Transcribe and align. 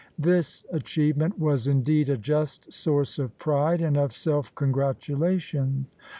This 0.17 0.65
achievement 0.71 1.37
was 1.37 1.67
indeed 1.67 2.09
a 2.09 2.17
just 2.17 2.73
source 2.73 3.19
of 3.19 3.37
pride 3.37 3.81
and 3.81 4.11
self 4.11 4.55
congratulation. 4.55 5.85